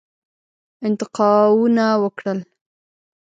انتقاونه 0.87 1.85
وکړل. 2.03 2.39